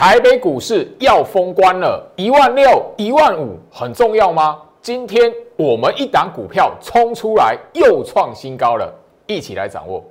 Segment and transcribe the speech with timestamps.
[0.00, 4.56] 台北股市要封关了，一万六、一万五很重要吗？
[4.80, 8.90] 今天我们一档股票冲出来，又创新高了，
[9.26, 10.02] 一起来掌握。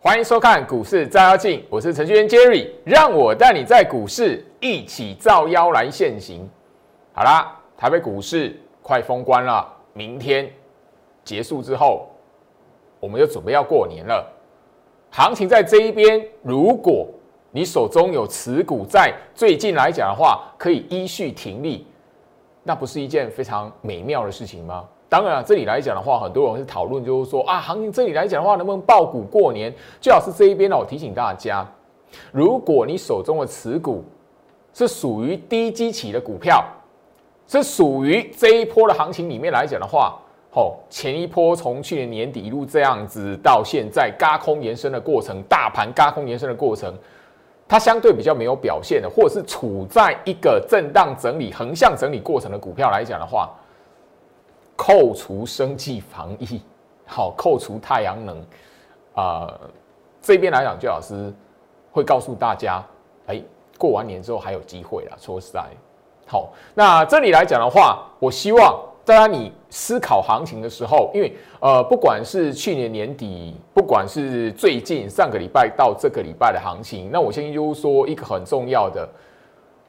[0.00, 6.48] 欢迎收看股市照妖镜，我是程序员 Jerry，让我带你在股市一起照妖来现行。
[7.16, 10.52] 好啦，台北股市快封关了，明天
[11.22, 12.08] 结束之后，
[12.98, 14.28] 我们就准备要过年了。
[15.12, 17.06] 行情在这一边，如果
[17.52, 21.86] 你手中有持股，在最近来讲的话，可以依序停利，
[22.64, 24.84] 那不是一件非常美妙的事情吗？
[25.08, 29.72] 当然，这里来讲的话，很多人是讨论，就是说啊，行情这里来讲的话，能不能爆股过年？
[30.00, 31.64] 最好是这一边呢，我提醒大家，
[32.32, 34.02] 如果你手中的持股
[34.72, 36.64] 是属于低基期的股票。
[37.46, 40.18] 是属于这一波的行情里面来讲的话，
[40.50, 46.94] 吼，前一波从去年年底一路这样子到现在，嘎空延伸的过程，大盘嘎空延伸的过程，
[47.68, 53.50] 它相对比较没有表现的，或者是处在一个震荡整理、横向整理过程的股票来讲的话，
[54.76, 56.62] 扣除生计防疫，
[57.04, 58.44] 好，扣除太阳能，
[59.14, 59.52] 啊，
[60.22, 61.32] 这边来讲，最老师
[61.92, 62.82] 会告诉大家，
[63.26, 63.42] 哎，
[63.76, 65.64] 过完年之后还有机会了，说实在。
[66.26, 71.30] 好，那这里来讲的话，我希望大家你思考行情的时候，因为
[71.60, 79.06] 呃，不管是去年年底，不管是最近上个礼拜到这个礼拜的行情，那我相信就是说一个很重要的，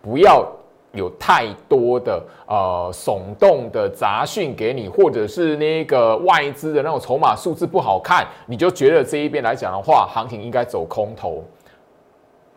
[0.01, 0.45] 不要
[0.91, 11.41] 有太多的呃耸动的杂讯给你，或者是那个外资的那种筹码数字不好看，你就觉得这一边来讲的话，行情应该走空头。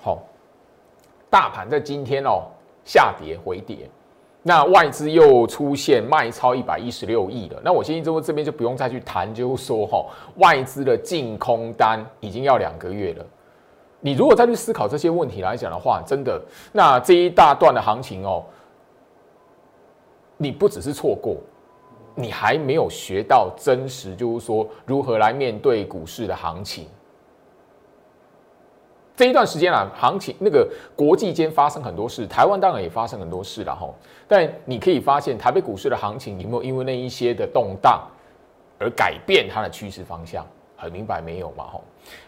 [0.02, 0.18] 好，
[1.30, 2.42] 大盘在今天哦。
[2.88, 3.86] 下跌回跌，
[4.42, 7.60] 那外资又出现卖超一百一十六亿了。
[7.62, 13.26] 那我相信这边就不用再去谈，就是说哈，外资的净空单已经要两个月了。
[14.00, 16.40] 你如果再去思考这些问题来讲的话，真的，
[16.72, 18.42] 那这一大段的行情哦，
[20.38, 21.36] 你不只是错过，
[22.14, 26.86] 你还没有学到真实，就是说如何来面对股市的行情。
[29.18, 30.64] 这一段时间啊，行情那个
[30.94, 33.92] 国际间发生很多事，台湾当然也发生很多事了哈。
[34.28, 38.00] 但你可以发现，台北股市的行情有没有因为那一些的动荡
[38.78, 40.46] 而改变它的趋势方向？
[40.76, 41.64] 很明白没有嘛？
[41.64, 41.80] 哈。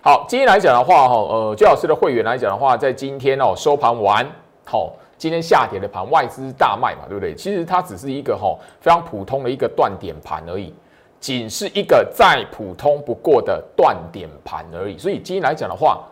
[0.03, 4.27] 好，今天来讲的话，哈，呃，朱老师的会员来讲的话，在今天哦收盘完，
[4.65, 7.33] 好，今天下跌的盘，外资大卖嘛，对不对？
[7.37, 10.75] 其实它只是一个哈非常普通的一个断点盘而已，
[11.21, 14.99] 仅是一个再普通不过的断点盘而已。
[14.99, 16.05] 所以今天来讲的话。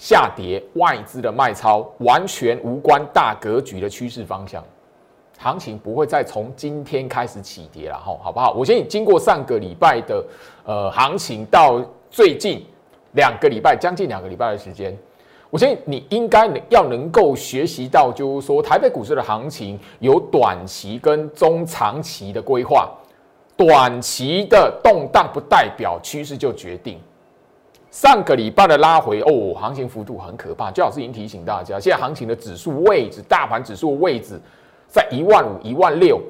[0.00, 4.64] 下跌，外资的卖超完全无关大格局的趋势方向，
[5.38, 8.52] 行情不会再从今天开始起跌了哈，好不好？
[8.52, 10.24] 我相信经过上个礼拜的
[10.64, 12.64] 呃行情到最近
[13.12, 14.96] 两个礼拜，将近两个礼拜的时间，
[15.50, 22.90] 我相信你应该能要能够学习到，就是说台北股市的行情有短期跟中长期的规划，
[23.54, 26.98] 短期的动荡不代表趋势就决定。
[27.90, 30.70] 上个礼拜的拉回哦，行情幅度很可怕。
[30.70, 34.40] 焦老师已经提醒大家，现在行情的指数位置，大盘指数位置
[34.86, 36.20] 在一万五、一万六，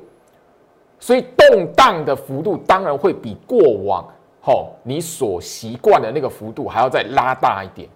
[0.99, 4.09] 所以动荡的幅度当然会比过往
[4.41, 7.87] 吼你所习惯的那个幅度还要再拉大一点。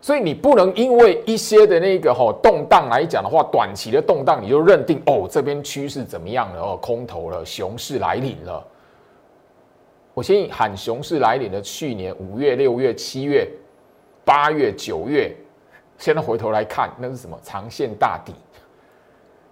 [0.00, 8.66] 所以你不能因为一些的那个吼动荡来讲的话，短期的动荡你就认定哦这边趋势怎么样了哦空头了，熊市来临了。
[10.14, 13.48] 我先喊熊市来临的去年五月、六月、七月、
[14.26, 15.34] 八月、九月，
[15.96, 18.34] 现在回头来看，那是什么长线大底？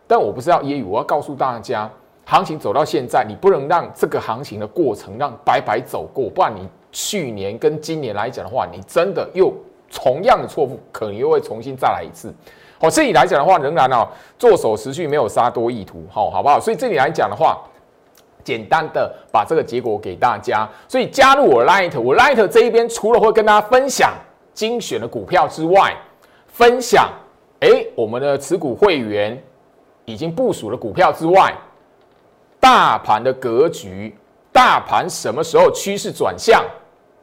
[0.07, 1.91] 但我不是要揶揄，我要告诉大家，
[2.27, 9.51] 行情走到现在，你不能让这个行情的过程让白白走过，不然你去年跟今年来讲的话，你真的又
[9.91, 12.31] 同样的错误，可能又会重新再来一次。
[12.79, 14.07] 好，这里来讲的话，仍然哦，
[14.39, 16.61] 做手持续没有杀多意图，好，好不好？
[16.61, 17.59] 所以这里来讲的话。
[18.43, 24.13] 简单的把这个结果给大家，所以加入我 Light，我 Light 这一边除了会跟大家分享
[24.53, 25.97] 精选的股票之外，
[26.47, 27.11] 分享
[27.61, 29.41] 哎我们的持股会员
[30.05, 31.55] 已经部署的股票之外，
[32.59, 34.15] 大盘的格局，
[34.53, 36.65] 大盘什么时候趋势转向，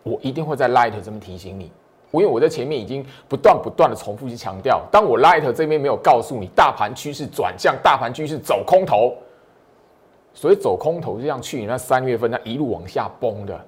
[0.03, 1.71] 我一定会在 Light 这边提醒你，
[2.11, 9.15] 因为我在前面已经不断不断的重复去强调，当我 Light 这边没有告诉你大盘趋势转向，大盘趋势走空头。
[10.37, 13.59] 所以走空头就像去年那三月份那一路往下崩的，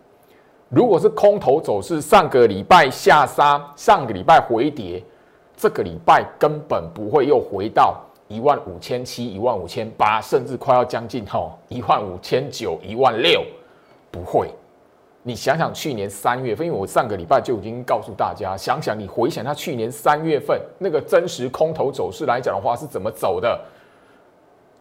[0.70, 5.04] 如果是空头走势，上个礼拜下杀，上个礼拜回跌，
[5.58, 13.44] 这个礼拜根本不会又回到一万五千七、一万五千八，甚至快要将近吼一万五千九、一万六，
[14.12, 14.48] 不会。
[15.24, 23.60] 你想想去年三月份，因为我上个礼拜就已经告诉大家，想想你回想他去年三月份那个真实空头走势来讲的话是怎么走的，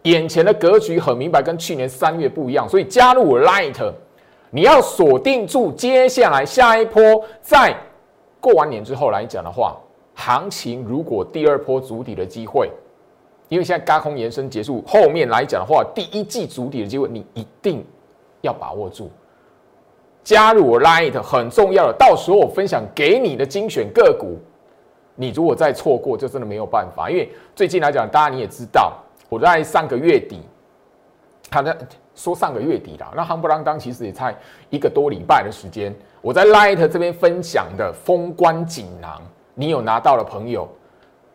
[0.03, 2.67] 眼前的格局很明白，跟去年三月不一样。
[2.67, 3.91] 所以加入 Light，
[4.49, 7.75] 你要锁定住接下来下一波，在
[8.39, 9.77] 过完年之后来讲的话，
[10.15, 12.71] 行情如果第二波筑底的机会，
[13.49, 17.85] 因为现在高空延伸结束，后面来讲的话，第一季筑底的机会，你一定
[18.41, 19.11] 要把握住。
[20.23, 24.37] 加入我 Light 很重要的，到时候我分享给你的精选个股，
[25.15, 27.09] 你如果再错过，就真的没有办法。
[27.09, 28.93] 因为最近来讲，大家你也知道，
[29.29, 30.41] 我在上个月底，
[31.49, 31.77] 他在
[32.15, 34.35] 说上个月底啦，那夯不啷当其实也才
[34.69, 39.21] 一个多礼拜的时间，我在 Light 这边分享的封关锦囊，
[39.53, 40.67] 你有拿到的朋友，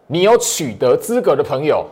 [0.07, 1.87] 你有取得资格的朋友，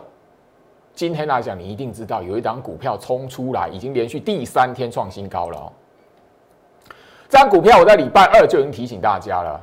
[0.93, 5.71] 今天来讲，你一定知道有一档股票冲出来，已经连续第三天创新高了哦。
[7.27, 9.59] 这张股票我在礼拜二就已经提醒大家了，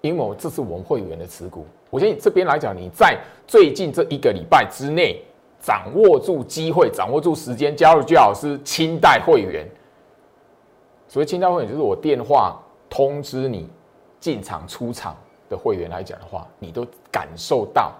[0.00, 1.66] 因为这是我们会员的持股。
[1.90, 5.22] 我建议这边来讲，你在最近这一个礼拜之内
[5.60, 9.66] 掌握住机会，掌握住时间，加入最好是清代会员。
[11.08, 12.60] 所谓清代会员，就是我电话
[12.90, 13.68] 通知你
[14.18, 15.16] 进场出场
[15.48, 17.92] 的会员来讲的话，你都感受到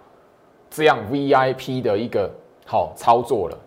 [0.70, 2.30] 这样 VIP 的一个
[2.66, 3.58] 好操作了。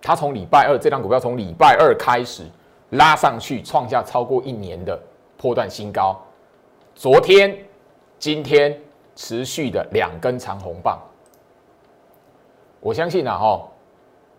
[0.00, 2.44] 他从礼拜二这张股票从礼拜二开始。
[2.90, 4.96] 拉上去，创下超过一年的
[5.36, 6.16] 破断新高。
[6.94, 7.52] 昨天、
[8.18, 8.78] 今天
[9.14, 10.98] 持续的两根长红棒。
[12.80, 13.68] 我相信啊，哈，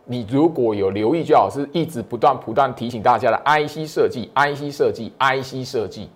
[0.05, 6.09] 你如果有留意，就好是一直不断不断提醒大家的 IC 设计、IC 设计、IC 设计，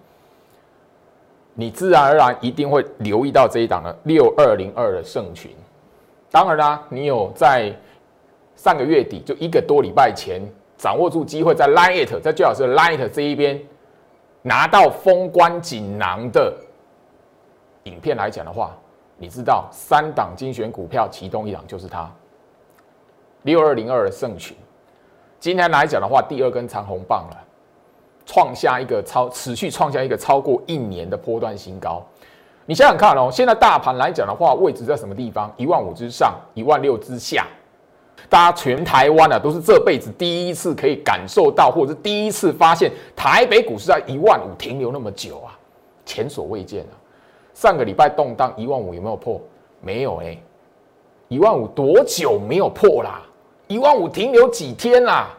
[1.54, 5.52] 你自然而然一定会留意到这一档的六二零二的盛群。
[6.30, 7.74] 当然啦，你有在
[8.56, 10.42] 上个月底就一个多礼拜前。
[10.78, 13.62] 掌握住机会，在 Light，在最好是 Light 这一边
[14.42, 16.52] 拿到封关锦囊的
[17.84, 18.76] 影片来讲的话，
[19.18, 22.10] 你知道三档精选股票，其中一档就是它
[23.44, 24.56] 六二零二的盛群。
[25.40, 27.38] 今天来讲的话，第二根长红棒了，
[28.26, 32.06] 创下一个超持续创下一个超过一年的波段新高。
[32.68, 35.52] 你想想看哦，现在大盘来讲的话，位置在什么地方？
[35.58, 37.48] 一万五之上，一万六之下。
[38.30, 45.58] 大家全台湾啊，都是这辈子第一次可以感受到，或者是第一次发现台北股市在一万五停留那么久啊，
[46.06, 46.94] 前所未见啊！
[47.62, 49.40] 上个礼拜动荡一万五有没有破？
[49.82, 50.36] 没有哎，
[51.28, 53.22] 一万五多久没有破啦？
[53.68, 55.30] 一万五停留几天啦？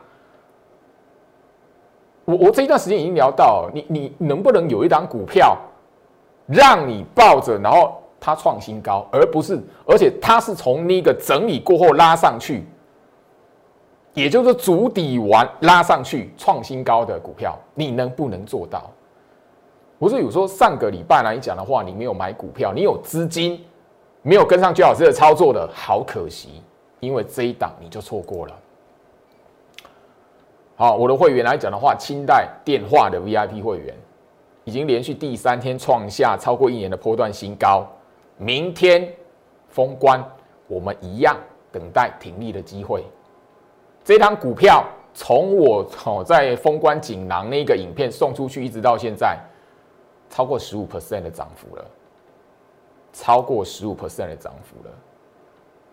[2.24, 5.58] 我我这一段时间已经聊到，你你能不能有一档股票
[6.46, 7.98] 让你抱着，然后？
[8.24, 12.64] 它创新高，而不是，而且它是从那个整理过后拉上去，
[14.14, 18.88] 也就是足底完拉上去创新高的股票，你能不能做到？
[20.02, 23.64] 不是有说上个礼拜来讲的话，你没有买股票，你有资金
[24.22, 26.60] 没有跟上最老师的操作的，好可惜，
[26.98, 28.52] 因为这一档你就错过了。
[30.74, 33.94] 好，我的会员来讲的话，清代电话的 VIP 会员
[34.64, 37.86] 已经连续第三天创下超过一年的波段新高。
[38.36, 39.08] 明天
[39.68, 40.20] 封关，
[40.66, 41.36] 我们一样
[41.70, 43.04] 等待停利的机会。
[44.02, 44.84] 这张股票
[45.14, 49.38] 从我好在封关锦囊那个影片送出去，一直到现在，
[50.32, 51.84] 超过十五 percent 的涨幅了，
[53.12, 54.94] 超过十五 percent 的涨幅了。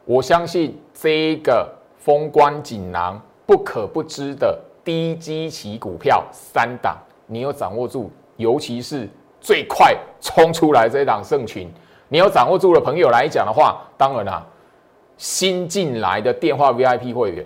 [0.06, 9.10] 我相信这一个封关锦囊不可不知的低基期股票三档，你有掌握住，尤其是
[9.42, 11.70] 最快冲出来这一档圣群。
[12.08, 14.48] 你有掌握住的朋友来讲的话，当然啦，
[15.18, 17.46] 新进来的电话 VIP 会员，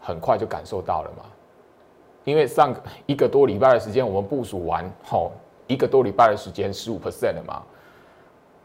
[0.00, 1.24] 很快就感受到了嘛。
[2.24, 5.30] 因为上一个多礼拜的时间，我们部署完，好
[5.72, 7.62] 一个多礼拜的时间，十五 percent 了嘛。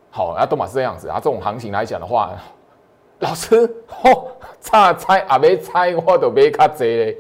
[0.09, 1.15] 好，啊，都嘛是这样子啊。
[1.17, 2.31] 这种行情来讲的话，
[3.19, 7.17] 老师，吼，差猜啊没猜，我都没卡济嘞。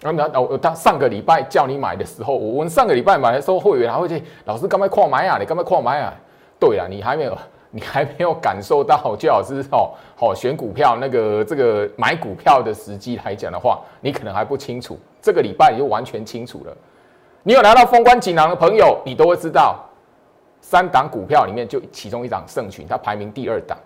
[0.00, 5.38] 那那我他上个礼拜叫你买的时候，我们上个礼拜买的时候，会员还会去老师干嘛矿买啊？
[5.40, 6.14] 你干嘛矿买啊？
[6.60, 7.36] 对啊，你还没有，
[7.70, 14.96] 你还没有感受到最好是哦，好选股票那个这个买股票的时机来讲的话，你可能还不清楚。
[15.20, 16.76] 这个礼拜你就完全清楚了。
[17.42, 19.84] 你有拿到封关锦囊的朋友，你都会知道，
[20.60, 23.78] 三档股票里面就其中一档盛群，它排名第二档。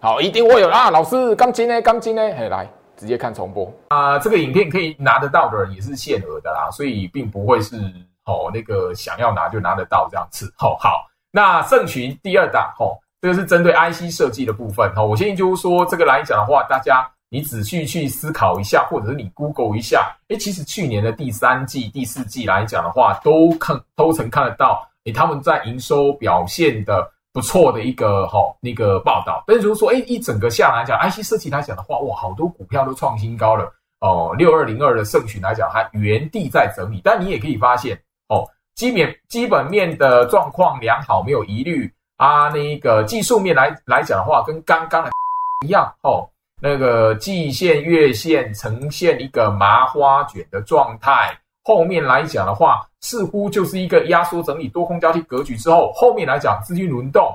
[0.00, 1.82] 好，一定会有啊，老师钢筋呢？
[1.82, 2.22] 钢筋呢？
[2.36, 2.68] 嘿，来。
[2.98, 4.18] 直接看重播啊！
[4.18, 7.76] 这个影片可以拿得到的人也是限额的啦，所以并不会是
[8.24, 10.52] 哦那个想要拿就拿得到这样子。
[10.56, 11.62] 好好，那。
[11.62, 29.44] 盛群第二档，吼，这个是针对 IC 设计的部分，吼，我先就是说，这个来讲的话，大家你仔细去思考一下，或者是你 Google 一下，哎，其实去年的第三季、第四季来讲的话，都看都曾看得到，哎，他们在营收表现的不错的一个哈那个报道。
[29.46, 33.70] 但是如果说，哎，一整个下来讲，IC 设计来讲的话，哇，好多股票都创新高了。
[34.00, 42.48] 哦，六二零二的盛群来讲，还原地在整理，但你也可以发现，哦，基本基本面的状况良好，没有疑虑啊。
[42.48, 45.10] 那个技术面来来讲的话，跟刚刚的
[45.66, 46.30] 一样，哦，
[46.60, 51.38] 那个季线、月线呈现一个麻花卷的状态。
[51.64, 57.34] 后面来讲的话，似乎就是一个压缩整理、多空交替格局之后，后面来讲资金轮动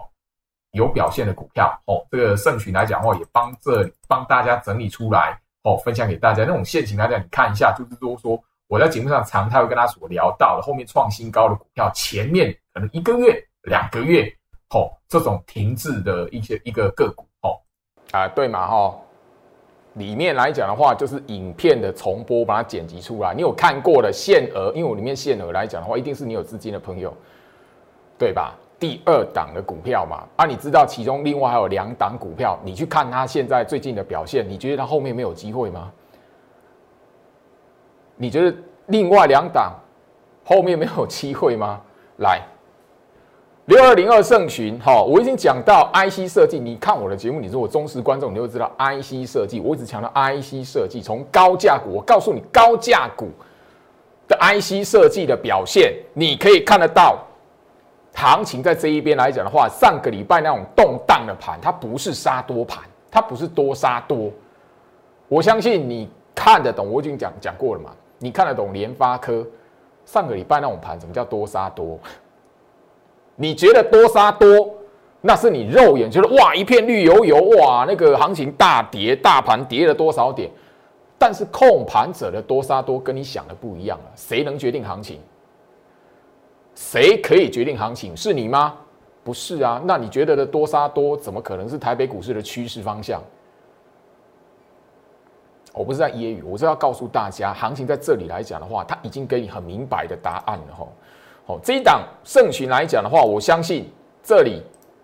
[0.71, 5.39] 有表现的股票，哦，这个盛群来讲的话，也帮这帮大家整理出来。
[5.65, 14.25] 哦，分享给大家那种现行来讲，你看一下，就是说说我在节目上常态会跟他所聊到的，后面创新高的股票，前面可能一个月、两个月，
[14.71, 17.55] 哦，这种停滞的一些一个个股，哦，
[18.11, 18.93] 啊，对嘛，哈，
[19.93, 27.13] 里面来讲的话，就是影片的重播，把它剪辑出来，你有看过的限额，因为我里面限额来讲的话，一定是你有资金的朋友，
[28.17, 28.55] 对吧？
[28.79, 35.89] 第二档的股票嘛，啊，你知道其中另外还有两档股票，你去看它现在最近的表现，你觉得它后面没有机会吗？
[38.17, 38.57] 你觉得
[38.87, 39.73] 另外两档
[40.43, 41.79] 后面没有机会吗？
[42.17, 42.41] 来，
[43.65, 53.29] 六二零二盛群，哈，我已经讲到 IC 设计，你看我的节目，你是我忠实观众，你就知道 IC 设计，我一直强调 IC 设计，从高价股，我告诉你高价股
[54.27, 57.17] 的 IC 设计的表现，你可以看得到。
[58.15, 64.29] 行情在这一边来讲的话，上个礼拜那种动荡的盘，它不是杀多盘，它不是多杀多。
[65.27, 67.89] 我相信你看得懂，我已经讲讲过了嘛。
[68.19, 69.43] 你看得懂联发科
[70.05, 71.97] 上个礼拜那种盘，什么叫多杀多？
[73.35, 74.73] 你觉得多杀多，
[75.21, 80.49] 那是你肉眼觉得哇一片绿油油，哇那个行情大跌，大盘跌了多少点？
[81.17, 85.19] 但是控盘者的多杀多跟你想的不一样了，谁能决定行情？
[86.75, 88.15] 谁可以决定行情？
[88.17, 88.75] 是你吗？
[89.23, 89.81] 不是啊。
[89.85, 93.21] 那你觉得的多杀多，怎么可能是台北股市的趋势方向？
[95.73, 100.87] 我不是在揶揄，我是要告诉大家，行情在这里来讲的话，它已经给你很明白的答案了哈。
[101.45, 103.91] 好，这一档盛群来讲的话，我相信
[104.23, 104.61] 这里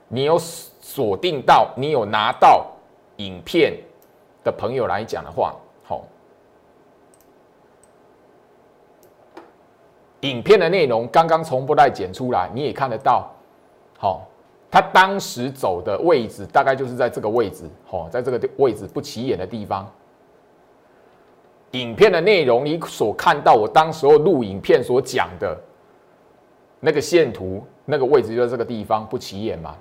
[0.07, 2.65] 你有锁定到，你有拿到
[3.17, 3.77] 影片
[4.43, 5.53] 的朋友来讲的话。
[5.83, 6.03] 好
[10.21, 13.29] 影片的内容刚刚从不带剪出来，你也看得到。
[13.97, 14.25] 好，
[14.71, 19.89] 他当时走的位置大概就是在这个位置，好，在这个位置不起眼的地方。
[21.71, 25.55] 影片的内容你所看到，我当时候录影片所讲的
[26.79, 29.75] 那个线图，那个位置就在这个地方不起眼嘛。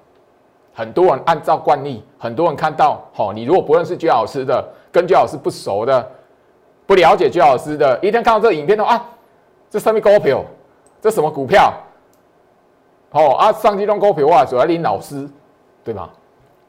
[0.73, 6.11] 很多人按照惯例，很多人看到，好，你如果不认识居老师的，跟居老师不熟的，
[6.87, 9.09] 不了解居老师的，一天看到这个影片的啊。
[9.71, 10.43] 这上面股票，
[11.01, 11.73] 这什么股票？
[13.11, 15.29] 哦啊，上期中股票啊，主要林老师，
[15.83, 16.11] 对吧？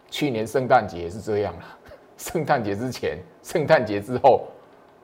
[0.10, 1.64] 去年圣诞节是这样的，
[2.18, 4.48] 圣诞节之前、圣诞节之后，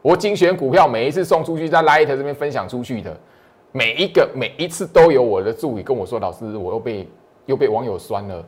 [0.02, 3.16] 我精选股票，每一次送出去，在 Light 这边分享出去的，
[3.76, 7.10] 每一个每一次都有我的助理跟我说：“老师，我又被
[7.46, 8.42] 又被网友酸了。”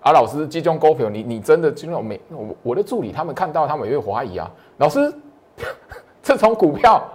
[0.00, 5.12] 啊，老师，这种股票，你你真的就种没我我的助理他们看到，他们也会怀疑啊，老师，
[6.22, 7.06] 这种股票。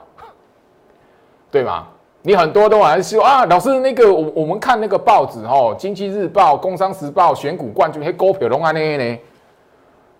[1.49, 1.87] 对吗？
[2.21, 9.19] 你很多都还是说啊，老师那个我我们看那个报纸哦，《经济日报》《工商时报》选股冠军，嘿，股票龙啊那呢？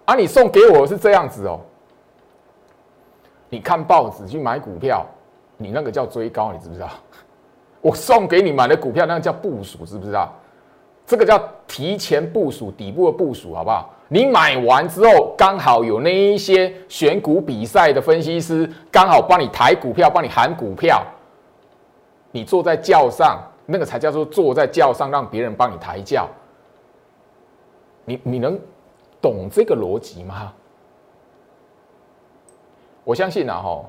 [0.05, 1.59] 啊，你送给我是这样子哦。
[3.49, 5.05] 你看报纸去买股票，
[5.61, 6.89] 你那个叫追高，你知不知道？
[7.81, 10.33] 我送给你买的股票，那个叫部署，知不知道？
[11.05, 11.37] 这个叫
[11.67, 13.93] 提前部署底部的部署，好不好？
[14.07, 21.03] 你买完之后，刚好有那一些选股比赛的分析师，刚好帮你抬股票，帮你喊股票。
[22.31, 26.27] 你坐在轿上，那个才叫做坐在轿上，让别人帮你抬轿。
[28.05, 28.59] 你你能
[29.21, 30.53] 懂这个逻辑吗？
[33.03, 33.83] 我相信啊，哈，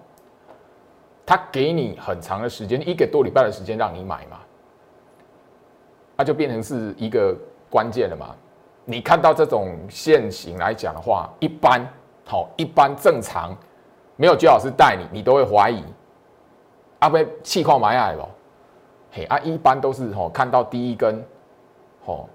[1.31, 4.39] 他给你很长的时间，一个多礼拜的时间让你买嘛，
[6.17, 7.33] 那就变成是一个
[7.71, 8.35] 关键了嘛。
[8.85, 11.87] 你看到这种现形来讲的话，一般
[12.25, 13.57] 好，一般正常，
[14.17, 15.85] 没有居老师带你，你都会怀疑。
[16.99, 18.29] 阿不气矿埋下了，
[19.13, 21.25] 嘿啊，一般都是吼看到第一根，
[22.05, 22.29] 吼，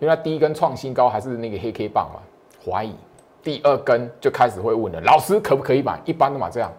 [0.00, 2.20] 因为它第一根创新高还是那个黑 K 棒嘛，
[2.68, 2.92] 怀疑
[3.40, 6.00] 第二根就开始会问了，老师可不可以买？
[6.04, 6.72] 一般都嘛这样，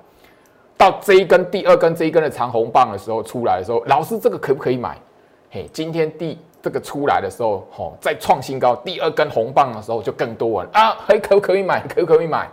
[0.78, 4.98] 到这一根第二根这一根的长红棒的时候出来的时候，老师这个可不可以买？
[5.50, 11.82] 嘿，今天第这个出来的时候，吼，再创新高，第二根红棒的时候就更多人啊，还可不可以买？
[11.88, 12.48] 可不可以买？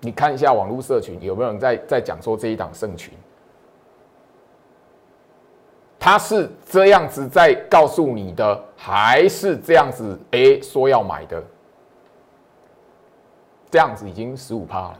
[0.00, 3.12] 你看一下网络社群有没有人在在讲说这一档圣群，
[5.98, 11.42] 他是这样子在告诉你的，还是这样子哎说要买的？
[13.70, 14.98] 这样子已经十五趴了，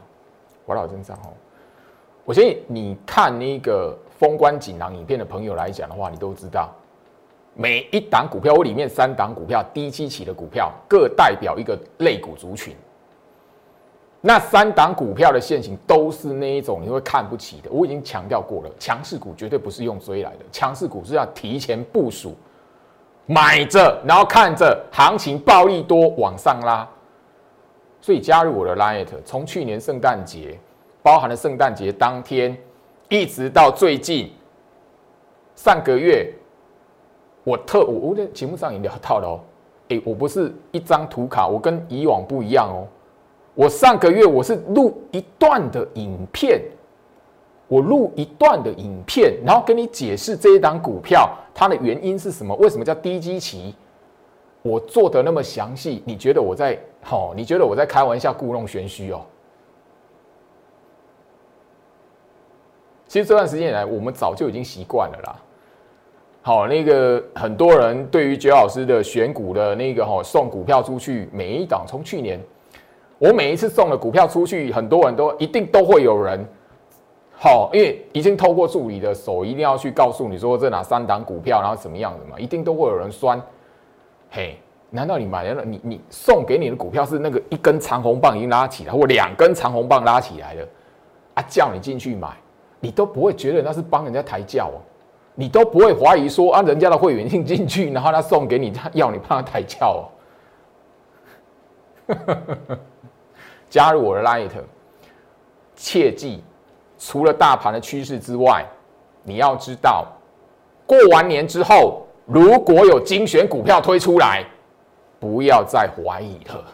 [0.65, 1.33] 我老真账哦。
[2.31, 6.69] 我相信你看那个封关锦囊影片的朋友来讲的话，你都知道，
[7.55, 12.73] 每一档股票，我里面三档股票低基期的股票，各代表一个类股族群。
[14.21, 17.69] 那三档股票的现形都是那一种你会看不起的。
[17.69, 22.33] 我已经强调过了，强势股绝对不是用追来的，强势股是要提前部署，
[23.25, 26.87] 买着，然后看着行情暴利多往上拉。
[27.99, 30.57] 所以加入我的 Light，从去年圣诞节，
[31.03, 32.55] 包含了圣诞节当天，
[33.09, 34.31] 一直到最近
[35.55, 36.31] 上个月，
[37.43, 39.39] 我特我我在节目上也聊到了哦，
[39.89, 42.87] 哎，我不是一张图卡，我跟以往不一样哦。
[43.53, 46.61] 我上个月我是录一段的影片，
[47.67, 53.75] 我录一段的影片，然后跟你解释这一档股票它的原因是什么，为什么叫低基期，
[54.61, 57.33] 我做的那么详细，你觉得我在好？
[57.35, 59.25] 你觉得我在开玩笑故弄玄虚哦？
[63.11, 65.35] 其实这段时间以来，我们早就已经习惯了啦。
[66.41, 72.39] 好，那个很多人对于杰老师的选股的那个哈送股票出去，每一档从去年。
[73.17, 76.39] 我每一次送了股票出去，很多人都一定都会有人，
[77.33, 83.41] 好，因为已经透过助理的手，一定要去告诉你说这哪三档股票，然后怎么样的嘛，一定都会有人酸。
[84.29, 84.55] 嘿，
[84.89, 90.65] 难道你买了你你送给你的股票是那个一根长红棒已经拉起来，或两根长红棒拉起来了
[91.33, 91.43] 啊？
[91.49, 92.29] 叫你进去买，
[92.81, 94.81] 你都不会觉得那是帮人家抬轿哦，
[95.35, 100.09] 你都不会怀疑说啊，人家的会员进进去，然后他送给你，他要你帮他抬轿
[102.09, 102.17] 哦。
[103.69, 104.49] 加入我的 Light，
[105.75, 106.43] 切记，
[106.99, 108.65] 除了大盘的趋势之外，
[109.23, 110.07] 你要知道，
[110.85, 114.43] 过完年之后，如果有精选股票推出来，
[115.19, 116.65] 不要再怀疑了。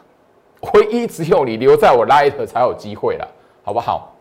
[0.73, 3.27] 唯一只有你留在我 Light 才有机会了，
[3.63, 4.13] 好不好？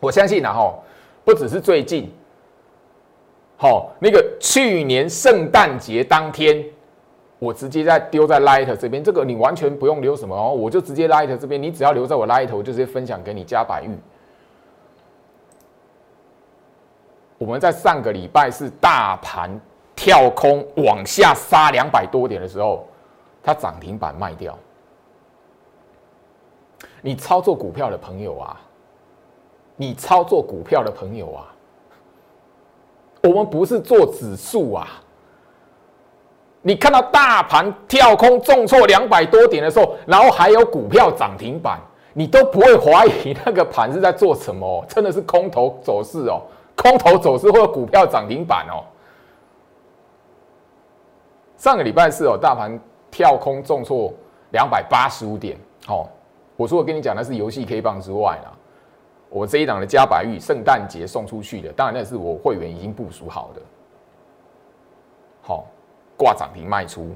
[0.00, 0.82] 我相信然后
[1.24, 2.10] 不只是最近，
[3.56, 6.64] 好，那个去年圣诞节当天。
[7.38, 13.90] 我直接在丢在 Light 这边，这个你完全不用留什么哦，我就直接 Light 这边，你只要留在我 Light，我就直接分享给你加百玉。
[17.38, 19.60] 我们在上个礼拜是大盘
[19.96, 22.86] 跳空往下杀两百多点的时候，
[23.42, 24.56] 它涨停板卖掉。
[27.00, 28.60] 你操作股票的朋友啊，
[29.76, 31.54] 你操作股票的朋友啊，
[33.22, 34.88] 我们不是做指数啊。
[36.64, 41.80] 你看到大盘跳空重挫两百多点的时候，然后还有股票涨停板，
[42.12, 44.84] 你都不会怀疑那个盘是在做什么？
[44.88, 46.40] 真的是空头走势哦，
[46.76, 48.84] 空头走势或者股票涨停板哦。
[51.56, 52.78] 上个礼拜四哦，大盘
[53.10, 54.12] 跳空重挫
[54.50, 55.58] 两百八十五点。
[55.88, 56.06] 哦，
[56.56, 58.52] 我说我跟你讲的是游戏 K 棒之外啦，
[59.32, 63.62] 我这一档的加百玉圣诞节送出去的，当然那是我会员已经部署好的。
[65.40, 65.66] 好。
[66.14, 67.10] 挂涨停卖出，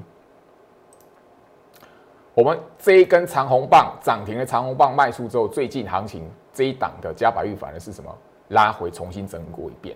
[2.33, 8.13] 我们这一根长红棒涨停的长红棒卖出之后，最近行情这一档的加百玉反而是什么？
[8.49, 9.95] 拉回重新整过一遍，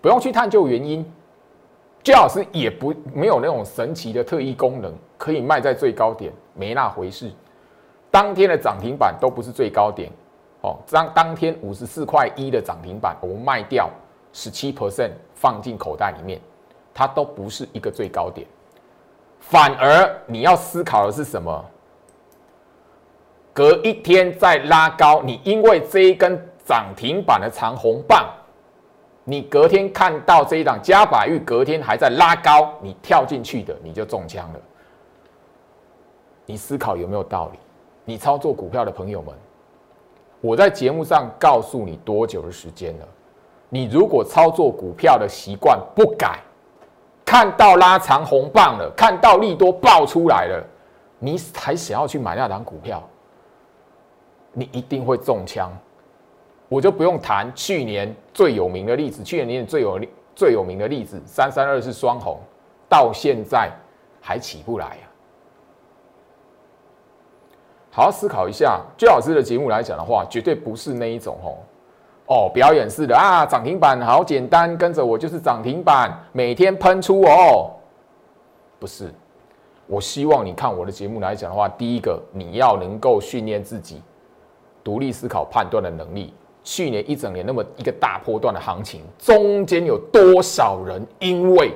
[0.00, 1.04] 不用去探究原因。
[2.02, 7.30] 最老师也不没有那种神奇的特异功能，可以卖在最高点，没那回事。
[8.10, 10.10] 当天的涨停板都不是最高点
[10.64, 13.90] 哦，当当天五十四块一的涨停板，我们卖掉
[14.32, 16.40] 十七 percent 放进口袋里面。
[16.96, 18.46] 它都不是一个最高点，
[19.40, 21.64] 反而你要思考的是什么？
[23.52, 28.30] 隔一天再拉高，你因为这一根涨停板的长红棒，
[29.24, 34.60] 你隔天看到这一档加百玉隔天还在拉高，你跳进去的你就中枪了。
[36.46, 37.58] 你思考有没有道理？
[38.04, 39.34] 你操作股票的朋友们，
[40.44, 43.08] 我在节目上告诉你多久的时间了？
[43.70, 46.38] 你如果操作股票的习惯不改，
[47.24, 50.62] 看到拉长红棒了，看到利多爆出来了，
[51.18, 53.02] 你还想要去买那档股票，
[54.52, 55.72] 你一定会中枪。
[56.68, 59.98] 我就不用谈去年最有名的例子，去年年最有
[60.36, 62.38] 最有名的例子三三二是双红，
[62.86, 63.72] 到现在
[64.20, 64.98] 还起不来。
[67.96, 71.54] 好好思考一下，最老师的节目来讲的话，绝对不是那一种哦。
[72.26, 77.70] 哦，表演式的啊，涨停板好简单，跟着我就是涨停板，每天喷出哦。
[78.80, 79.14] 不是。
[79.86, 84.02] 我希望你看我的节目来讲的话，第一个你要能够训练自己
[84.82, 86.34] 独立思考、判断的能力。
[86.64, 91.72] 去年一整年那么一个大波段的行情，中间有多少人因为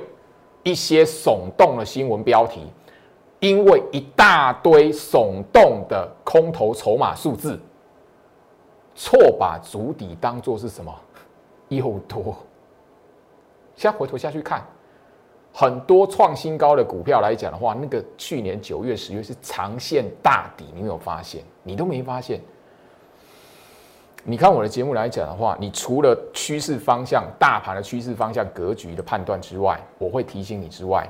[0.63, 2.67] 一些耸动的新闻标题，
[3.39, 7.59] 因为一大堆耸动的空头筹码数字，
[8.95, 10.93] 错把足底当做是什么？
[11.69, 12.35] 又多。
[13.75, 14.65] 现在回头下去看。
[15.51, 21.43] 很多创新高的股票来讲的话，那个去年九月、十月是长线大底，你没有发现？
[21.63, 22.39] 你都没发现？
[24.23, 31.09] 你看我的节目来讲的话，你除了趋势方向、大盘的趋势方向、格局的判断之外，我会提醒你之外，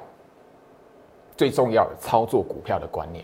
[1.40, 3.24] 最重要的操作股票的观念，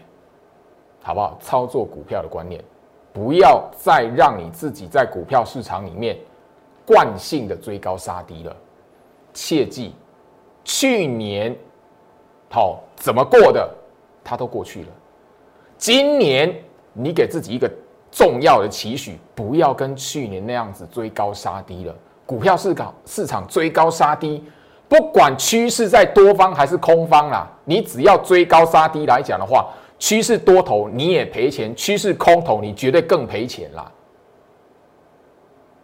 [1.04, 1.38] 好不好？
[1.42, 2.64] 操作股票的观念，
[3.12, 6.18] 不要再让你自己在股票市场里面
[6.88, 8.56] 惯性的追高杀低了，
[9.34, 9.94] 切记。
[10.64, 11.54] 去年
[12.50, 13.70] 好怎么过的，
[14.24, 14.88] 它都过去了。
[15.78, 16.56] 今年
[16.94, 17.70] 你给自己一个
[18.10, 21.94] 重要的期许，不要跟去年那样子追高杀低了。
[22.26, 24.42] 股票市场市场追高杀低，
[24.88, 29.68] 不管趋势在多方还是空方啦，你只要追高杀低来讲的话，
[29.98, 33.92] 趋势多头你也赔钱，趋势空头你绝对更赔钱啦。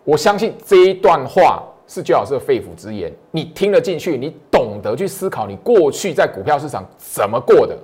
[0.04, 1.64] 我相信这一段话。
[1.88, 7.78] 是最好是肺腑之言，你听得进去，你懂得去思考，你过去在股票市场怎么过的，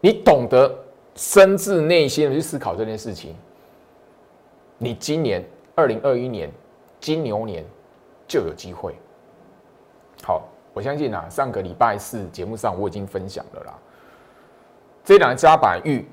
[0.00, 0.72] 你懂得
[1.16, 3.34] 深自内心的去思考这件事情，
[4.76, 5.44] 你今年
[5.74, 6.48] 二零二一年
[7.00, 7.64] 金牛年
[8.28, 8.94] 就有机会。
[10.22, 13.74] 好，我相信啊，上个礼拜四节目上我已经分享了啦，
[15.02, 16.06] 这两家板玉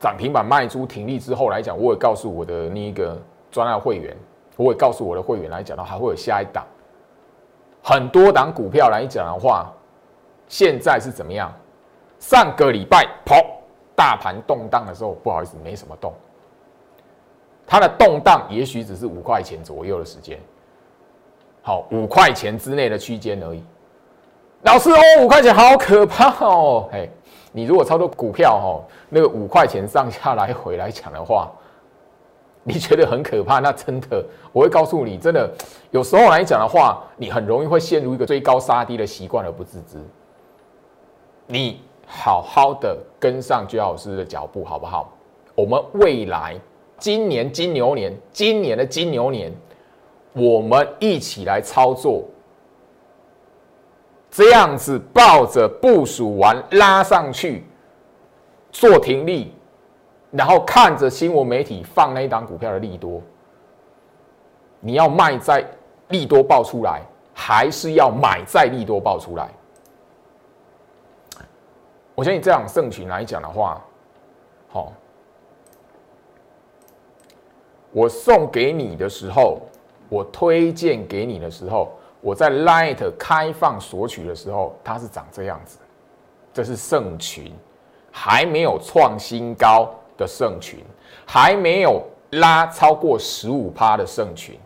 [0.00, 3.16] 涨停板卖出停利之后来讲，我也告诉我的那一个
[3.50, 4.14] 专案会员。
[4.56, 6.66] 我也告诉我的会员来讲的话，还会有下一档，
[7.80, 9.72] 很多档股票来讲的话，
[10.48, 11.52] 现在是怎么样？
[12.18, 13.36] 上个礼拜跑
[13.94, 16.12] 大盘动荡的时候，不好意思，没什么动。
[17.64, 20.40] 它的动荡也许只是五块钱左右的时间，
[21.68, 23.62] 好，五块钱之内的区间而已。
[24.62, 26.88] 老师哦，五块钱好可怕哦！
[26.90, 27.10] 嘿，
[27.52, 31.52] 你如果操作股票哦，那个五块钱上下来回来讲的话。
[32.62, 33.58] 你觉得很可怕？
[33.58, 35.46] 那真的，我会告诉你，真的，
[35.90, 39.98] 有时候来讲的话，你很容易会陷入一个追高杀低的习惯而不自知。
[41.46, 45.12] 你好好的跟上居老师的脚步，好不好？
[45.54, 46.58] 我们未来
[46.96, 49.52] 今年金牛年，今年的金牛年，
[50.38, 52.24] 我们一起来操作，
[54.30, 57.64] 这样子抱着部署完拉上去
[58.70, 59.52] 做停利。
[60.30, 63.22] 然后看着新闻媒体放那一档股票的利多，
[64.78, 65.64] 你要卖在
[66.08, 67.00] 利多爆出来，
[67.32, 69.48] 还是要买在利多爆出来？
[72.14, 73.82] 我相信这样盛群来讲的话，
[74.68, 74.92] 好，
[77.90, 79.62] 我送给你的时候，
[80.08, 85.78] 我推荐给你的时候，我在 Light 开放索取的时候，它是长这样子，
[86.52, 87.52] 这是盛群，
[88.10, 89.94] 还没有创新高。
[90.18, 90.80] 的圣群
[91.24, 94.58] 还没有拉超过十五趴的圣群，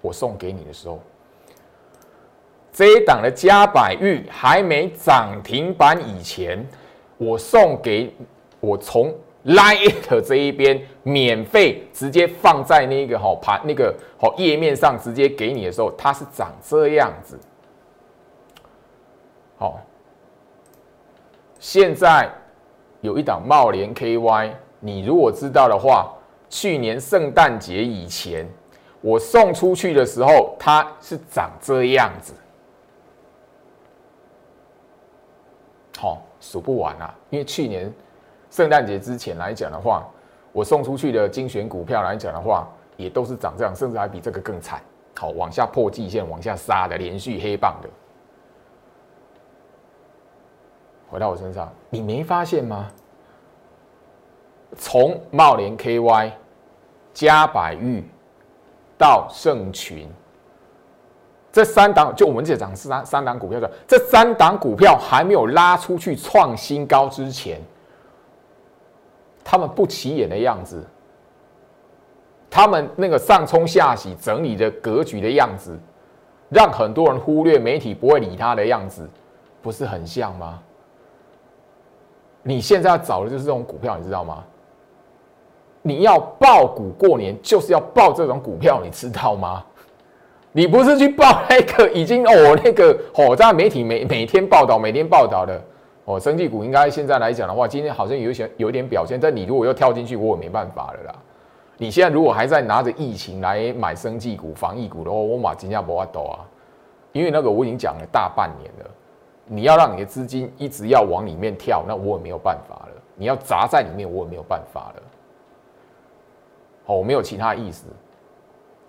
[0.00, 0.98] 我送给你的时候，
[2.72, 6.66] 这一档的加百玉还没涨停板以前，
[7.18, 8.16] 我送给
[8.60, 17.38] 我从 Lite 这一边免费直接放在那个好盘那个好页面上直接给你的时候，它是长这样子。
[19.58, 19.80] 好，
[21.58, 22.30] 现在
[23.02, 24.50] 有一档茂联 KY。
[24.80, 26.14] 你如果知道的话，
[26.50, 28.46] 去年圣诞节以前，
[29.00, 32.34] 我送出去的时候，它是长这样子，
[35.98, 37.14] 好数不完啊！
[37.30, 37.90] 因为去年
[38.54, 40.06] 圣诞节之前来讲的话，
[40.52, 44.80] 我送出去的精选股票来讲的话，也都是涨这样，甚至还比这个更惨。
[45.18, 47.88] 好，往下破季线，往下杀的，连续黑棒的。
[51.08, 52.88] 回到我身上，你没发现吗？
[54.76, 56.30] 从茂联 KY、
[57.12, 58.04] 嘉百玉
[58.96, 60.08] 到盛群，
[61.50, 67.60] 这三档就我们这涨三三档股票的，这三档股票还没有拉出去创新高之前，
[69.44, 70.82] 他们不起眼的样子，
[72.50, 75.78] 他们那个上冲下洗整理的格局的样子，
[76.48, 79.08] 让很多人忽略媒体不会理他的样子，
[79.60, 80.58] 不是很像吗？
[82.42, 84.42] 你现在要找的就是这种股票，你知道吗？
[85.82, 89.62] 你要爆股过年，就是要爆这种股票，你知道吗？
[90.52, 95.60] 你不是去报那个已经哦那个哦，在媒体每每天报道每天报道的
[96.04, 101.14] 哦，生技股应该现在来讲的话，今天好像有一些有点表现，但你如果又跳进去，我也没办法了啦。
[101.78, 106.44] 你现在如果还在拿着疫情来买生技股、防疫股的话，我马金价不法抖啊，
[107.12, 108.90] 因为那个我已经讲了大半年了，
[109.46, 113.02] 你要让你的资金一直要往里面跳，那我也没有办法了。
[113.16, 115.02] 你要砸在里面，我也没有办法了。
[116.86, 117.86] 哦，我没有其他意思，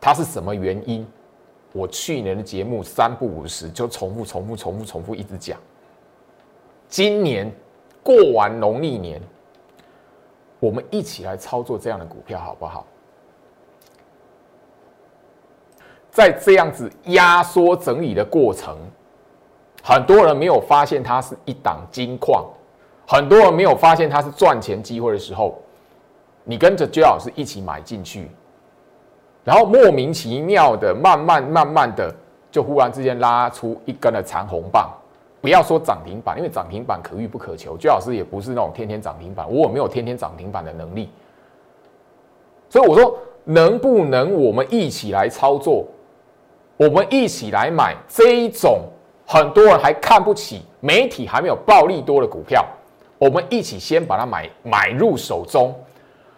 [0.02, 1.08] 它是什么原因？
[1.72, 5.58] 我去年的节目三不五十就重复、重复、重复、重复一直讲。
[6.96, 7.54] 今年
[8.02, 9.22] 过完农历年，
[10.62, 12.86] 我们一起来操作这样的股票好不好？
[16.10, 18.78] 在这样子压缩整理的过程，
[19.84, 22.46] 很多人没有发现它是一档金矿，
[23.06, 25.62] 很多人没有发现它是赚钱机会的时候，
[26.46, 28.32] 你跟着 J 老师一起买进去。
[29.44, 32.16] 然后莫名其妙的，慢慢慢慢的，
[32.50, 34.90] 就忽然之间拉出一根的长红棒。
[35.46, 37.78] 不要说涨停板，因为涨停板可遇不可求。
[37.78, 41.08] 居老师也不是那种天天涨停板，我也没有天天涨停板的能力。
[42.68, 45.86] 所以我说，能不能我们一起来操作？
[46.78, 48.86] 我们一起来买这一种
[49.24, 52.66] 很多人还看不起、媒体还没有暴利多的股票，
[53.20, 55.72] 我们一起先把它买买入手中。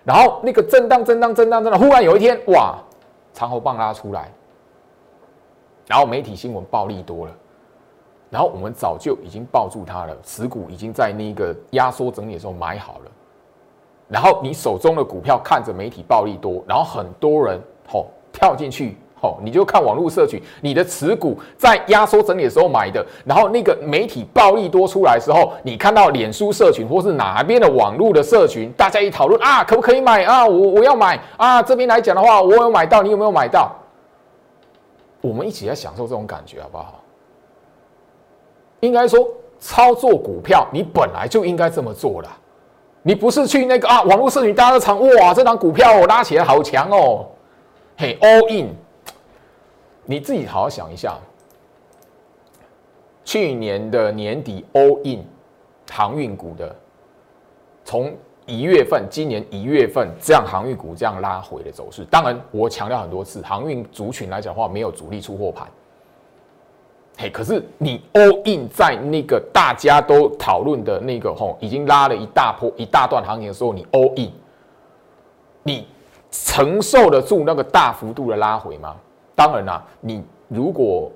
[0.04, 2.76] 然后那个震荡、震荡、震荡、震荡，忽然有一天，哇！
[3.34, 4.30] 长虹棒拉出来，
[5.86, 7.32] 然后媒体新闻暴利多了，
[8.30, 13.12] 然后我们早就已经抱住它了，持股已经在那个压缩整理的时候买好了，
[14.08, 30.46] 然后你手中的股票看着媒体暴利多，然后很多人吼跳进去吼，你就看网络社群，你的持股在压缩整理的时候买的，然后那个媒体暴利多出来的时候，你看到脸书社群或是哪边的网络的社群，大家一讨论啊，可不可以买啊？
[30.46, 31.64] 我我要买啊！
[31.64, 33.74] 这边来讲的话，我有买到，你有没有买到？
[35.22, 37.02] 我们一起来享受这种感觉，好不好？
[38.82, 39.28] 应该说，
[39.60, 42.30] 操作股票，你本来就应该这么做的。
[43.02, 47.26] 你不是去那个啊，网络社群大家都唱哇，这张股票拉起来好强哦，
[47.96, 48.76] 嘿，all in。
[50.04, 51.18] 你自己好好想一下，
[53.26, 55.26] 去年的年底 all in
[55.92, 56.76] 航运股的，
[57.84, 58.14] 从
[58.46, 62.06] 一月份，今年一月份这样航运股这样拉回的走势。
[62.12, 65.68] 当然，我强调很多次，航运族群来讲话，没有主力出货盘。
[67.20, 74.32] 嘿，可是你 all in 在那个大家都讨论的那个吼，已经拉了一大波一大段行情的时候，你 all in，
[75.64, 75.88] 你
[76.30, 78.96] 承受得住那个大幅度的拉回吗？
[79.34, 81.12] 当然啦，你如果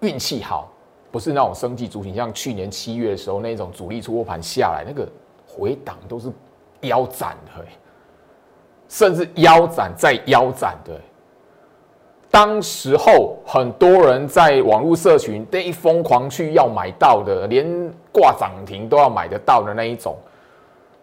[0.00, 0.70] 运气好，
[1.10, 5.08] 不是那种生计族群，像去年七月的时候那种主力出货盘下来，那个
[5.46, 6.30] 回档都是
[6.82, 7.64] 腰斩的，
[8.86, 11.00] 甚至腰斩再腰斩的。
[12.30, 17.66] 当时候很多人在网络社群，那一疯狂去要买到的，连
[18.12, 20.14] 挂涨停都要买得到的那一种，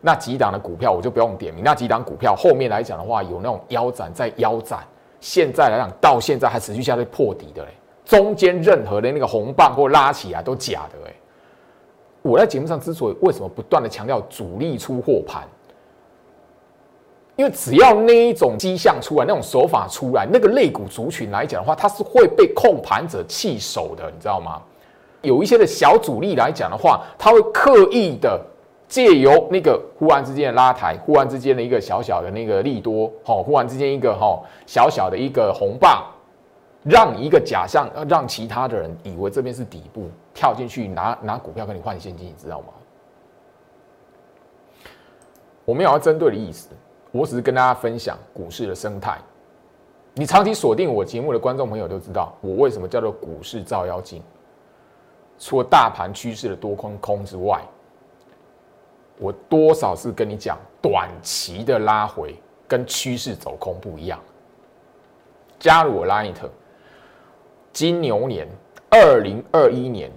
[0.02, 1.64] 那几档的股票我就不用点名。
[1.64, 4.80] 那几档股票后面来讲的话，有那种腰斩在腰斩。
[5.20, 7.70] 现在来讲，到现在还持续下在破底的嘞，
[8.06, 11.14] 中间任何的那个红棒或拉起来都假的哎。
[12.22, 15.44] 我在节目上之所以为什么不断的强调主力出货盘，
[17.36, 24.62] 因为只要那一种迹象出来，那种手法出来，那个类股族群来讲的话，它是会被控盘者弃守的，你知道吗？
[25.22, 28.40] 有一些的小主力来讲的话，他会刻意的。
[28.88, 36.06] 借由那个忽然之间的拉抬，忽然之间的一个小小的那个利多，好，忽然之间一个哈小小的一个红棒，
[36.84, 42.68] 让一个假象，让其他的人以为这边是底部，跳进去拿拿股票跟你换现金，你知道吗？
[45.66, 46.70] 我没有要针对的意思，
[47.16, 49.18] 我只是跟大家分享股市的生态。
[50.16, 54.22] 你长期锁定我节目的观众朋友都知道，我为什么叫做股市照妖镜。
[55.40, 57.62] 除了大盘趋势的多空空之外，
[59.18, 62.36] 我多少是跟你讲，短期的拉回
[62.68, 64.20] 跟趋势走空不一样。
[65.58, 66.34] 加入我 Line，
[67.72, 68.46] 金牛年
[68.90, 70.12] 二零二一年，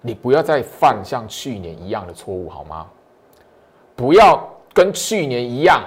[0.00, 2.86] 你不要再犯像去年一样的错误好吗？
[3.94, 5.82] 不要跟去年一样，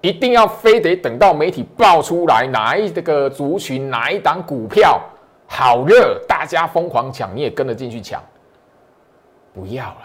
[0.00, 5.00] 一定要非得等到媒体爆出来哪一这个族群哪一档股票
[5.46, 8.22] 好热，大家疯狂抢，你也跟着进去抢，
[9.52, 10.02] 不要了。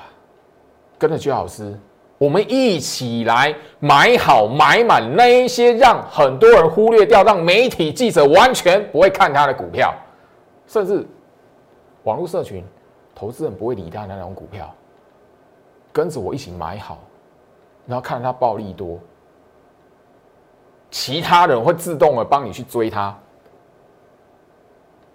[0.98, 1.78] 跟着居老师，
[2.18, 9.94] 我们一起来买好买满那一些让很多人忽略掉、让媒体记者完全不会看他的股票，
[10.68, 11.06] 甚至
[12.04, 12.64] 网络社群
[13.14, 14.74] 投资人不会理他那种股票，
[15.92, 16.98] 跟着我一起买好，
[17.86, 18.98] 然后看他暴利多，
[20.90, 23.18] 其他人会自动的帮你去追他，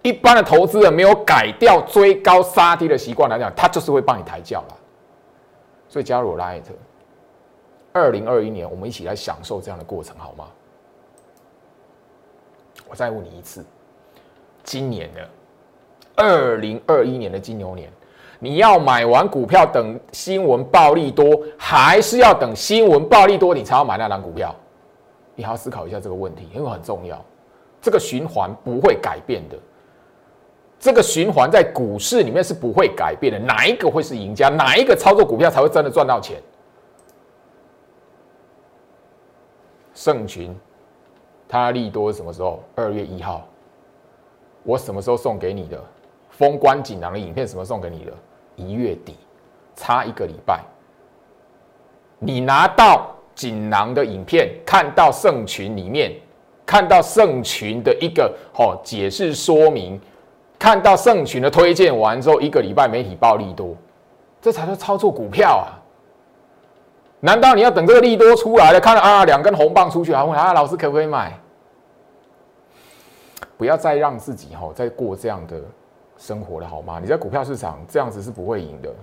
[0.01, 4.77] 一般的投资人没有改掉追高杀低的习惯来讲，他就是会帮你抬轿了。
[5.89, 6.73] 所以加入我拉艾特
[7.93, 10.45] 二零二一年我们一起来享受这样的过程，好吗？
[12.87, 13.65] 我再问你一次，
[14.63, 15.29] 今年的
[16.15, 17.91] 二零二一年的金牛年，
[18.39, 21.25] 你要买完股票等新闻暴利多，
[21.57, 24.55] 还是要等新闻暴利多你才要买那张股票？
[25.35, 27.23] 你还要思考一下这个问题，因为很重要。
[27.81, 29.57] 这个循环不会改变的。
[30.79, 34.49] 这个循环在股市里面是不会改变的，哪一个会是赢家？
[34.49, 36.41] 哪一个操作股票才会真的赚到钱？
[39.93, 40.55] 盛群，
[41.47, 42.63] 它利多什么时候？
[42.75, 43.47] 二月一号。
[44.63, 45.83] 我什么时候送给你的？
[46.29, 48.11] 封关锦囊的影片什么送给你的？
[48.55, 49.15] 一月底，
[49.75, 50.63] 差一个礼拜。
[52.17, 56.11] 你拿到锦囊的影片，看到盛群里面，
[56.65, 59.99] 看到盛群的一个哦解释说明。
[60.59, 63.75] 看到盛群的推荐完之后，一个礼拜媒体报利多，
[64.39, 65.73] 这才叫操作股票啊！
[67.19, 71.35] 难道你要等这个利多出来了，看到啊两根红棒出去，还问啊老师可不可以买？
[73.57, 75.59] 不要再让自己哈再过这样的
[76.15, 76.99] 生活了好吗？
[77.01, 78.93] 你在股票市场这样子是不会赢的，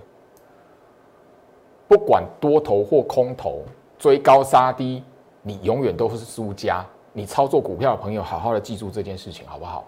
[1.89, 3.63] 不管多头或空头，
[3.99, 5.03] 追高杀低，
[5.43, 6.83] 你永远都是输家。
[7.13, 9.85] 你操作股票的朋友，好好的记住这件事情，好不好？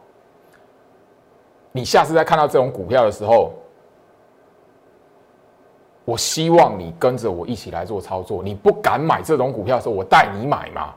[1.71, 3.51] 你下次再看到这种股票的时候，
[6.03, 8.43] 我希望你跟着我一起来做操作。
[8.43, 10.93] 你不敢买这种股票的时候，我带你买嘛。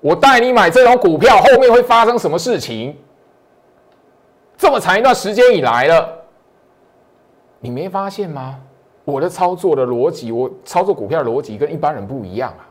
[0.00, 2.96] 我带你买这种股票，后面会发生什么事情？
[4.56, 6.24] 这么长一段时间以来了，
[7.60, 8.60] 你没发现吗？
[9.08, 12.68] 我的操作的逻辑，我操作股票的逻辑跟一般人不一样啊。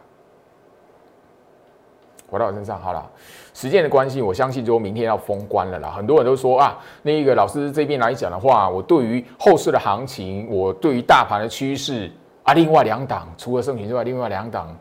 [2.29, 3.09] 回到我身上好了，
[3.55, 5.89] 时间的关系，我相信就明天要封关了啦。
[5.89, 12.11] 很多人都说啊，那个老师这边来讲的话，我对于后市的行情，我对于大盘的趋势
[12.43, 14.77] 啊，另外两档除了盛群之外，另外两档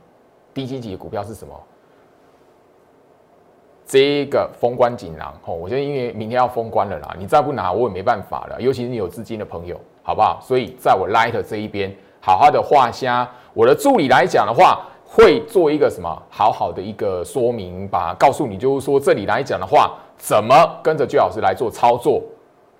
[0.53, 1.55] 低阶级的股票是什么？
[3.87, 8.61] 这个封关锦囊哦，我觉得因为明天要封关了啦，你再不拿我也没办法了。
[8.61, 10.38] 尤其是你有资金的朋友，好不好？
[10.40, 13.29] 所以在我 Light 这一边，好好的画虾。
[13.53, 14.87] 我的助理来讲的话。
[15.09, 22.21] 会做一个什么好好的一个说明吧，告诉你就是说这里来讲的话，怎么跟着居老师来做操作。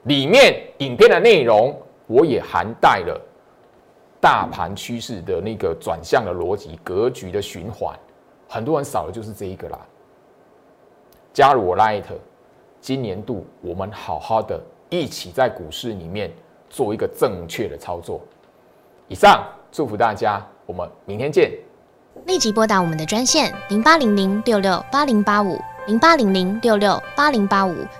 [0.03, 1.75] 里面影片的内容
[2.09, 3.19] 我也含带了
[4.21, 7.97] 大盘趋势的那个转向的逻辑、格局的循环。
[8.49, 9.79] 很多人少的就是这一个啦。
[11.33, 12.05] 加入我 Light，
[12.81, 14.61] 今年度我们好好的
[14.91, 16.31] 一起在股市里面
[16.69, 18.21] 做一个正确的操作。
[19.09, 21.53] 以上祝福大家，我们明天见。
[22.25, 27.75] 立即拨打我们的专线零八零零六六八零八五零八零零六六八零八五